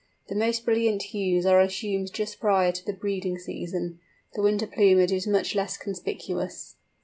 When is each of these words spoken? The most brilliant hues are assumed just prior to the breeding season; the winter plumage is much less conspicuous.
The 0.29 0.35
most 0.35 0.65
brilliant 0.65 1.03
hues 1.13 1.45
are 1.45 1.61
assumed 1.61 2.11
just 2.11 2.39
prior 2.39 2.71
to 2.71 2.83
the 2.83 2.91
breeding 2.91 3.37
season; 3.37 3.99
the 4.33 4.41
winter 4.41 4.65
plumage 4.65 5.11
is 5.11 5.27
much 5.27 5.53
less 5.53 5.77
conspicuous. 5.77 6.75